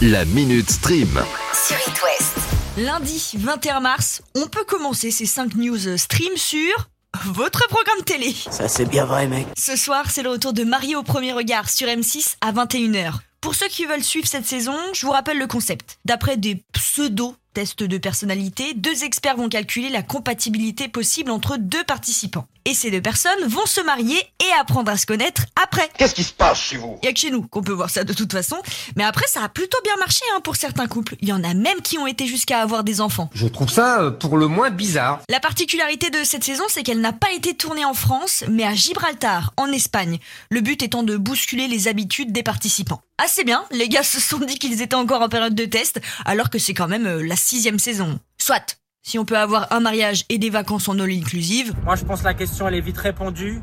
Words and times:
La 0.00 0.24
Minute 0.24 0.70
Stream. 0.70 1.08
sur 1.52 1.76
It 1.76 2.02
West. 2.04 2.36
Lundi 2.76 3.32
21 3.36 3.80
mars, 3.80 4.22
on 4.36 4.46
peut 4.46 4.62
commencer 4.62 5.10
ces 5.10 5.26
5 5.26 5.56
news 5.56 5.96
stream 5.96 6.36
sur 6.36 6.88
votre 7.24 7.66
programme 7.66 8.04
télé. 8.04 8.32
Ça 8.48 8.68
c'est 8.68 8.84
bien 8.84 9.04
vrai 9.04 9.26
mec. 9.26 9.48
Ce 9.58 9.74
soir, 9.74 10.08
c'est 10.08 10.22
le 10.22 10.30
retour 10.30 10.52
de 10.52 10.62
Marie 10.62 10.94
au 10.94 11.02
premier 11.02 11.32
regard 11.32 11.68
sur 11.68 11.88
M6 11.88 12.36
à 12.40 12.52
21h. 12.52 13.14
Pour 13.40 13.56
ceux 13.56 13.66
qui 13.66 13.86
veulent 13.86 14.04
suivre 14.04 14.28
cette 14.28 14.46
saison, 14.46 14.76
je 14.92 15.04
vous 15.04 15.12
rappelle 15.12 15.38
le 15.38 15.48
concept. 15.48 15.98
D'après 16.04 16.36
des 16.36 16.62
pseudo 16.72 17.34
tests 17.58 17.82
de 17.82 17.98
personnalité, 17.98 18.72
deux 18.74 19.02
experts 19.02 19.36
vont 19.36 19.48
calculer 19.48 19.88
la 19.88 20.02
compatibilité 20.02 20.86
possible 20.86 21.32
entre 21.32 21.56
deux 21.56 21.82
participants. 21.82 22.46
Et 22.66 22.72
ces 22.72 22.92
deux 22.92 23.02
personnes 23.02 23.48
vont 23.48 23.66
se 23.66 23.80
marier 23.80 24.16
et 24.16 24.60
apprendre 24.60 24.92
à 24.92 24.96
se 24.96 25.06
connaître 25.06 25.42
après. 25.60 25.90
Qu'est-ce 25.98 26.14
qui 26.14 26.22
se 26.22 26.32
passe 26.32 26.60
chez 26.60 26.76
vous? 26.76 27.00
Il 27.02 27.08
a 27.08 27.12
que 27.12 27.18
chez 27.18 27.32
nous 27.32 27.42
qu'on 27.42 27.62
peut 27.62 27.72
voir 27.72 27.90
ça 27.90 28.04
de 28.04 28.12
toute 28.12 28.30
façon. 28.30 28.58
Mais 28.94 29.02
après, 29.02 29.26
ça 29.26 29.42
a 29.42 29.48
plutôt 29.48 29.78
bien 29.82 29.96
marché 29.96 30.24
hein, 30.36 30.40
pour 30.44 30.54
certains 30.54 30.86
couples. 30.86 31.16
Il 31.20 31.26
y 31.26 31.32
en 31.32 31.42
a 31.42 31.52
même 31.52 31.82
qui 31.82 31.98
ont 31.98 32.06
été 32.06 32.28
jusqu'à 32.28 32.60
avoir 32.60 32.84
des 32.84 33.00
enfants. 33.00 33.28
Je 33.34 33.48
trouve 33.48 33.70
ça 33.70 34.02
euh, 34.02 34.12
pour 34.12 34.36
le 34.36 34.46
moins 34.46 34.70
bizarre. 34.70 35.18
La 35.28 35.40
particularité 35.40 36.10
de 36.10 36.22
cette 36.22 36.44
saison, 36.44 36.62
c'est 36.68 36.84
qu'elle 36.84 37.00
n'a 37.00 37.12
pas 37.12 37.32
été 37.32 37.54
tournée 37.54 37.84
en 37.84 37.94
France, 37.94 38.44
mais 38.48 38.62
à 38.62 38.74
Gibraltar, 38.74 39.52
en 39.56 39.66
Espagne. 39.72 40.18
Le 40.48 40.60
but 40.60 40.80
étant 40.80 41.02
de 41.02 41.16
bousculer 41.16 41.66
les 41.66 41.88
habitudes 41.88 42.30
des 42.30 42.44
participants. 42.44 43.00
Assez 43.20 43.42
bien, 43.42 43.64
les 43.72 43.88
gars 43.88 44.04
se 44.04 44.20
sont 44.20 44.38
dit 44.38 44.60
qu'ils 44.60 44.80
étaient 44.80 44.94
encore 44.94 45.22
en 45.22 45.28
période 45.28 45.56
de 45.56 45.64
test, 45.64 46.00
alors 46.24 46.50
que 46.50 46.60
c'est 46.60 46.72
quand 46.72 46.86
même 46.86 47.04
euh, 47.04 47.20
la 47.26 47.34
sixième 47.34 47.80
saison. 47.80 48.20
Soit, 48.40 48.78
si 49.02 49.18
on 49.18 49.24
peut 49.24 49.36
avoir 49.36 49.72
un 49.72 49.80
mariage 49.80 50.24
et 50.28 50.38
des 50.38 50.50
vacances 50.50 50.88
en 50.88 51.00
all 51.00 51.10
inclusive, 51.10 51.74
Moi 51.84 51.96
je 51.96 52.04
pense 52.04 52.20
que 52.20 52.26
la 52.26 52.34
question 52.34 52.68
elle 52.68 52.76
est 52.76 52.80
vite 52.80 52.98
répondue. 52.98 53.60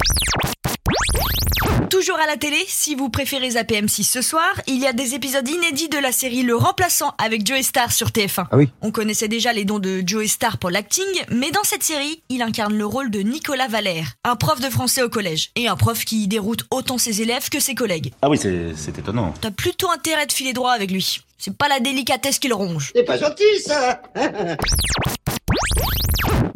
Toujours 1.95 2.19
à 2.19 2.27
la 2.27 2.35
télé, 2.35 2.57
si 2.67 2.93
vous 2.93 3.07
préférez 3.07 3.51
zapper 3.51 3.81
M6 3.81 4.03
ce 4.03 4.21
soir, 4.21 4.43
il 4.67 4.81
y 4.81 4.85
a 4.85 4.91
des 4.91 5.13
épisodes 5.13 5.47
inédits 5.47 5.87
de 5.87 5.97
la 5.97 6.11
série 6.11 6.43
Le 6.43 6.53
Remplaçant 6.53 7.13
avec 7.17 7.47
Joey 7.47 7.63
Star 7.63 7.93
sur 7.93 8.09
TF1. 8.09 8.47
Ah 8.51 8.57
oui. 8.57 8.67
On 8.81 8.91
connaissait 8.91 9.29
déjà 9.29 9.53
les 9.53 9.63
dons 9.63 9.79
de 9.79 10.03
Joey 10.05 10.27
Star 10.27 10.57
pour 10.57 10.71
l'acting, 10.71 11.05
mais 11.29 11.51
dans 11.51 11.63
cette 11.63 11.83
série, 11.83 12.21
il 12.27 12.41
incarne 12.41 12.77
le 12.77 12.85
rôle 12.85 13.11
de 13.11 13.21
Nicolas 13.21 13.69
Valère, 13.69 14.07
un 14.25 14.35
prof 14.35 14.59
de 14.59 14.69
français 14.69 15.03
au 15.03 15.09
collège, 15.09 15.51
et 15.55 15.69
un 15.69 15.77
prof 15.77 16.03
qui 16.03 16.27
déroute 16.27 16.65
autant 16.69 16.97
ses 16.97 17.21
élèves 17.21 17.47
que 17.47 17.61
ses 17.61 17.75
collègues. 17.75 18.11
Ah 18.21 18.29
oui, 18.29 18.37
c'est 18.37 18.99
étonnant. 18.99 19.33
T'as 19.39 19.51
plutôt 19.51 19.89
intérêt 19.89 20.25
de 20.25 20.33
filer 20.33 20.51
droit 20.51 20.73
avec 20.73 20.91
lui. 20.91 21.21
C'est 21.37 21.55
pas 21.57 21.69
la 21.69 21.79
délicatesse 21.79 22.39
qui 22.39 22.49
le 22.49 22.55
ronge. 22.55 22.91
C'est 22.93 23.03
pas 23.03 23.17
gentil 23.17 23.61
ça 23.63 24.01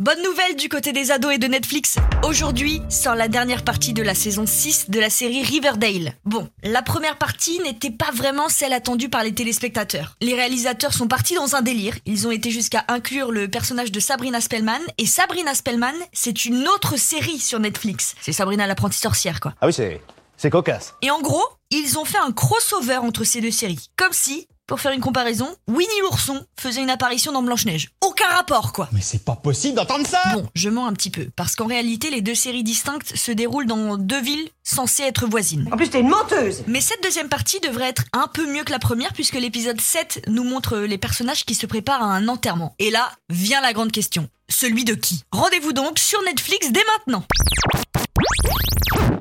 Bonne 0.09 0.23
nouvelle 0.23 0.55
du 0.55 0.69
côté 0.69 0.91
des 0.91 1.11
ados 1.11 1.35
et 1.35 1.37
de 1.37 1.45
Netflix. 1.45 1.97
Aujourd'hui 2.23 2.81
sort 2.89 3.13
la 3.13 3.27
dernière 3.27 3.63
partie 3.63 3.93
de 3.93 4.01
la 4.01 4.15
saison 4.15 4.47
6 4.47 4.89
de 4.89 4.99
la 4.99 5.11
série 5.11 5.43
Riverdale. 5.43 6.13
Bon, 6.25 6.49
la 6.63 6.81
première 6.81 7.19
partie 7.19 7.59
n'était 7.59 7.91
pas 7.91 8.09
vraiment 8.11 8.49
celle 8.49 8.73
attendue 8.73 9.09
par 9.09 9.23
les 9.23 9.35
téléspectateurs. 9.35 10.15
Les 10.19 10.33
réalisateurs 10.33 10.93
sont 10.93 11.07
partis 11.07 11.35
dans 11.35 11.55
un 11.55 11.61
délire. 11.61 11.93
Ils 12.07 12.25
ont 12.25 12.31
été 12.31 12.49
jusqu'à 12.49 12.85
inclure 12.87 13.31
le 13.31 13.47
personnage 13.49 13.91
de 13.91 13.99
Sabrina 13.99 14.41
Spellman. 14.41 14.81
Et 14.97 15.05
Sabrina 15.05 15.53
Spellman, 15.53 15.93
c'est 16.11 16.45
une 16.45 16.67
autre 16.67 16.97
série 16.97 17.37
sur 17.37 17.59
Netflix. 17.59 18.15
C'est 18.19 18.33
Sabrina 18.33 18.65
l'apprentie 18.65 18.97
sorcière, 18.97 19.39
quoi. 19.39 19.53
Ah 19.61 19.67
oui, 19.67 19.73
c'est 19.73 20.01
c'est 20.37 20.49
cocasse. 20.49 20.95
Et 21.03 21.11
en 21.11 21.21
gros, 21.21 21.45
ils 21.69 21.99
ont 21.99 22.05
fait 22.05 22.17
un 22.17 22.31
crossover 22.31 22.97
entre 22.97 23.25
ces 23.25 23.41
deux 23.41 23.51
séries. 23.51 23.89
Comme 23.95 24.13
si, 24.13 24.47
pour 24.69 24.79
faire 24.79 24.91
une 24.91 25.01
comparaison, 25.01 25.49
Winnie 25.67 25.99
l'ourson 26.03 26.45
faisait 26.59 26.83
une 26.83 26.91
apparition 26.91 27.31
dans 27.31 27.41
Blanche-Neige. 27.41 27.89
Aucun 28.05 28.27
rapport, 28.27 28.71
quoi. 28.71 28.87
Mais 28.91 29.01
c'est 29.01 29.25
pas 29.25 29.35
possible 29.35 29.73
d'entendre 29.75 30.05
ça 30.05 30.21
Bon, 30.31 30.47
je 30.53 30.69
mens 30.69 30.85
un 30.85 30.93
petit 30.93 31.09
peu, 31.09 31.27
parce 31.35 31.55
qu'en 31.55 31.65
réalité, 31.65 32.11
les 32.11 32.21
deux 32.21 32.35
séries 32.35 32.63
distinctes 32.63 33.17
se 33.17 33.31
déroulent 33.31 33.65
dans 33.65 33.97
deux 33.97 34.21
villes 34.21 34.47
censées 34.61 35.01
être 35.01 35.25
voisines. 35.25 35.67
En 35.71 35.75
plus, 35.75 35.89
t'es 35.89 36.01
une 36.01 36.09
menteuse. 36.09 36.61
Mais 36.67 36.81
cette 36.81 37.01
deuxième 37.01 37.29
partie 37.29 37.59
devrait 37.61 37.89
être 37.89 38.03
un 38.13 38.27
peu 38.27 38.45
mieux 38.45 38.63
que 38.63 38.71
la 38.71 38.77
première, 38.77 39.11
puisque 39.13 39.33
l'épisode 39.33 39.81
7 39.81 40.25
nous 40.27 40.43
montre 40.43 40.77
les 40.77 40.99
personnages 40.99 41.45
qui 41.45 41.55
se 41.55 41.65
préparent 41.65 42.03
à 42.03 42.13
un 42.13 42.27
enterrement. 42.27 42.75
Et 42.77 42.91
là, 42.91 43.11
vient 43.29 43.61
la 43.61 43.73
grande 43.73 43.91
question. 43.91 44.29
Celui 44.49 44.85
de 44.85 44.93
qui? 44.93 45.23
Rendez-vous 45.31 45.73
donc 45.73 45.97
sur 45.97 46.21
Netflix 46.21 46.71
dès 46.71 46.83
maintenant 46.95 47.23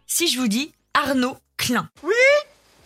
Si 0.07 0.29
je 0.29 0.39
vous 0.39 0.49
dis 0.49 0.73
Arnaud 0.93 1.39
Klein. 1.57 1.89
Oui 2.03 2.13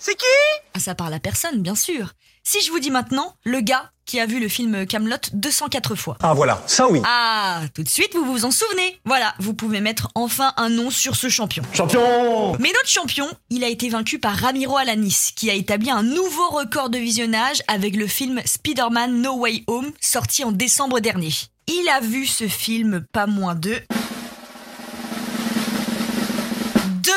C'est 0.05 0.17
qui? 0.17 0.27
Ah, 0.75 0.81
ça 0.81 0.97
parle 0.97 1.15
à 1.15 1.21
personne, 1.21 1.63
bien 1.63 1.77
sûr. 1.77 2.15
Si 2.43 2.61
je 2.61 2.73
vous 2.73 2.81
dis 2.81 2.91
maintenant, 2.91 3.37
le 3.45 3.61
gars 3.61 3.93
qui 4.05 4.19
a 4.19 4.27
vu 4.27 4.41
le 4.41 4.49
film 4.49 4.85
Camelot 4.85 5.15
204 5.33 5.95
fois. 5.95 6.19
Ah 6.21 6.35
voilà, 6.35 6.61
ça 6.67 6.89
oui. 6.89 7.01
Ah, 7.07 7.61
tout 7.73 7.85
de 7.85 7.89
suite, 7.89 8.13
vous 8.17 8.25
vous 8.25 8.45
en 8.45 8.51
souvenez. 8.51 8.99
Voilà, 9.05 9.33
vous 9.39 9.55
pouvez 9.55 9.81
mettre 9.81 10.09
enfin 10.17 10.55
un 10.57 10.71
nom 10.71 10.91
sur 10.91 11.15
ce 11.15 11.29
champion. 11.29 11.63
Champion 11.73 12.53
Mais 12.59 12.73
notre 12.73 12.89
champion, 12.89 13.29
il 13.49 13.63
a 13.63 13.69
été 13.69 13.89
vaincu 13.91 14.19
par 14.19 14.35
Ramiro 14.35 14.77
Alanis, 14.77 15.31
qui 15.37 15.51
a 15.51 15.55
établi 15.55 15.89
un 15.89 16.03
nouveau 16.03 16.49
record 16.49 16.91
de 16.91 16.99
visionnage 16.99 17.63
avec 17.69 17.95
le 17.95 18.09
film 18.09 18.43
Spider-Man 18.45 19.23
No 19.23 19.37
Way 19.37 19.63
Home, 19.69 19.93
sorti 20.01 20.43
en 20.43 20.51
décembre 20.51 20.99
dernier. 20.99 21.31
Il 21.69 21.89
a 21.89 22.01
vu 22.01 22.27
ce 22.27 22.49
film 22.49 23.07
pas 23.13 23.29
moins 23.29 23.55
de... 23.55 23.81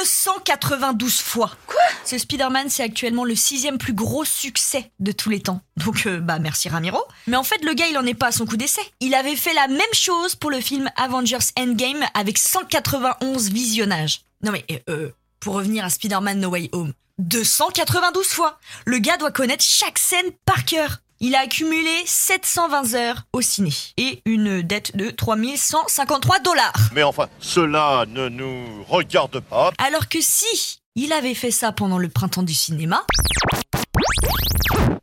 292 0.06 1.22
fois. 1.22 1.52
Quoi? 1.66 1.82
Ce 2.04 2.18
Spider-Man, 2.18 2.70
c'est 2.70 2.84
actuellement 2.84 3.24
le 3.24 3.36
sixième 3.36 3.78
plus 3.78 3.94
gros 3.94 4.24
succès 4.24 4.92
de 5.00 5.12
tous 5.12 5.30
les 5.30 5.40
temps. 5.40 5.62
Donc, 5.78 6.06
euh, 6.06 6.20
bah, 6.20 6.38
merci 6.40 6.70
Ramiro. 6.70 7.04
Mais 7.28 7.38
en 7.38 7.44
fait, 7.44 7.64
le 7.64 7.74
gars, 7.74 7.88
il 7.88 7.98
en 7.98 8.06
est 8.06 8.14
pas 8.14 8.28
à 8.28 8.32
son 8.32 8.46
coup 8.46 8.58
d'essai. 8.58 8.82
Il 9.00 9.16
avait 9.16 9.36
fait 9.36 9.54
la 9.54 9.68
même 9.68 9.82
chose 9.94 10.36
pour 10.36 10.52
le 10.52 10.62
film 10.62 10.90
Avengers 10.96 11.38
Endgame 11.58 12.04
avec 12.14 12.38
191 12.38 13.50
visionnages. 13.50 14.22
Non 14.44 14.52
mais, 14.52 14.64
euh, 14.72 14.80
euh, 14.90 15.10
pour 15.40 15.56
revenir 15.56 15.84
à 15.84 15.90
Spider-Man 15.90 16.40
No 16.40 16.50
Way 16.50 16.70
Home, 16.72 16.94
292 17.18 18.28
fois 18.28 18.60
Le 18.86 19.00
gars 19.00 19.18
doit 19.18 19.32
connaître 19.32 19.64
chaque 19.64 19.98
scène 19.98 20.32
par 20.46 20.66
cœur. 20.66 21.00
Il 21.22 21.34
a 21.34 21.40
accumulé 21.40 21.92
720 22.06 22.94
heures 22.96 23.24
au 23.32 23.42
ciné 23.42 23.72
et 23.98 24.22
une 24.26 24.62
dette 24.62 24.98
de 24.98 25.10
3153 25.10 26.40
dollars. 26.40 26.74
Mais 26.94 27.04
enfin, 27.04 27.30
cela 27.40 28.06
ne 28.08 28.28
nous 28.28 28.84
regarde 28.88 29.40
pas. 29.40 29.72
Alors 29.78 30.10
que 30.10 30.20
si 30.20 30.82
il 30.96 31.14
avait 31.14 31.34
fait 31.34 31.52
ça 31.52 31.72
pendant 31.72 31.98
le 31.98 32.10
printemps 32.10 32.44
du 32.44 32.54
cinéma. 32.54 33.06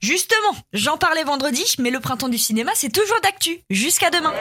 Justement, 0.01 0.57
j'en 0.73 0.99
parlais 0.99 1.25
vendredi, 1.25 1.65
mais 1.79 1.91
le 1.91 2.01
printemps 2.01 2.29
du 2.29 2.39
cinéma, 2.39 2.73
c'est 2.75 2.93
toujours 2.93 3.21
d'actu. 3.23 3.61
Jusqu'à 3.71 4.11
demain. 4.11 4.35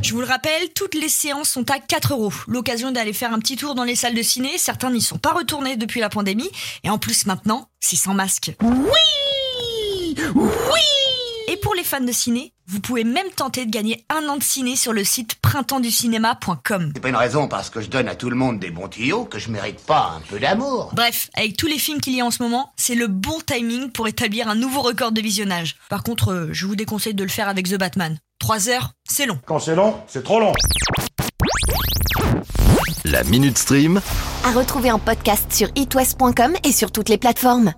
Je 0.00 0.12
vous 0.12 0.20
le 0.20 0.26
rappelle, 0.26 0.72
toutes 0.74 0.94
les 0.94 1.08
séances 1.08 1.48
sont 1.48 1.70
à 1.70 1.78
4 1.78 2.12
euros. 2.12 2.32
L'occasion 2.46 2.92
d'aller 2.92 3.12
faire 3.12 3.32
un 3.32 3.38
petit 3.38 3.56
tour 3.56 3.74
dans 3.74 3.84
les 3.84 3.96
salles 3.96 4.14
de 4.14 4.22
ciné. 4.22 4.58
Certains 4.58 4.90
n'y 4.90 5.00
sont 5.00 5.18
pas 5.18 5.32
retournés 5.32 5.76
depuis 5.76 6.00
la 6.00 6.08
pandémie. 6.08 6.50
Et 6.84 6.90
en 6.90 6.98
plus, 6.98 7.26
maintenant, 7.26 7.68
c'est 7.80 7.96
sans 7.96 8.14
masque. 8.14 8.52
Oui 8.62 9.03
Oui 10.34 10.50
Et 11.48 11.56
pour 11.56 11.74
les 11.74 11.84
fans 11.84 12.00
de 12.00 12.10
ciné, 12.10 12.52
vous 12.66 12.80
pouvez 12.80 13.04
même 13.04 13.28
tenter 13.36 13.66
de 13.66 13.70
gagner 13.70 14.04
un 14.08 14.28
an 14.28 14.36
de 14.36 14.42
ciné 14.42 14.74
sur 14.74 14.92
le 14.92 15.04
site 15.04 15.36
printemps-du-cinéma.com. 15.36 16.90
C'est 16.94 17.00
pas 17.00 17.08
une 17.08 17.16
raison 17.16 17.46
parce 17.46 17.70
que 17.70 17.80
je 17.80 17.88
donne 17.88 18.08
à 18.08 18.14
tout 18.14 18.30
le 18.30 18.36
monde 18.36 18.58
des 18.58 18.70
bons 18.70 18.88
tuyaux 18.88 19.24
que 19.26 19.38
je 19.38 19.50
mérite 19.50 19.80
pas 19.80 20.14
un 20.16 20.20
peu 20.28 20.40
d'amour. 20.40 20.90
Bref, 20.94 21.30
avec 21.34 21.56
tous 21.56 21.66
les 21.66 21.78
films 21.78 22.00
qu'il 22.00 22.14
y 22.16 22.20
a 22.20 22.24
en 22.24 22.30
ce 22.30 22.42
moment, 22.42 22.72
c'est 22.76 22.94
le 22.94 23.06
bon 23.06 23.38
timing 23.46 23.90
pour 23.90 24.08
établir 24.08 24.48
un 24.48 24.54
nouveau 24.54 24.80
record 24.82 25.12
de 25.12 25.20
visionnage. 25.20 25.76
Par 25.88 26.02
contre, 26.02 26.32
euh, 26.32 26.48
je 26.52 26.66
vous 26.66 26.74
déconseille 26.76 27.14
de 27.14 27.22
le 27.22 27.30
faire 27.30 27.48
avec 27.48 27.68
The 27.68 27.78
Batman. 27.78 28.18
3 28.40 28.68
heures, 28.68 28.90
c'est 29.08 29.26
long. 29.26 29.38
Quand 29.46 29.58
c'est 29.60 29.76
long, 29.76 29.94
c'est 30.08 30.24
trop 30.24 30.40
long. 30.40 30.52
La 33.04 33.22
Minute 33.24 33.58
Stream. 33.58 34.00
À 34.44 34.52
retrouver 34.52 34.90
en 34.90 34.98
podcast 34.98 35.52
sur 35.52 35.68
itwest.com 35.76 36.54
et 36.64 36.72
sur 36.72 36.90
toutes 36.90 37.08
les 37.08 37.18
plateformes. 37.18 37.72